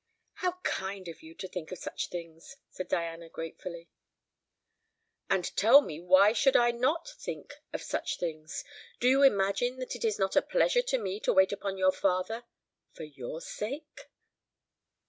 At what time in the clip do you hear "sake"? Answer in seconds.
13.41-14.09